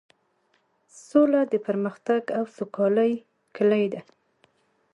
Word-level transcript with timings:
سوله 1.07 1.41
د 1.51 1.53
پرمختګ 1.67 2.21
او 2.37 2.43
سوکالۍ 2.55 3.13
کیلي 3.55 3.85
ده. 3.93 4.01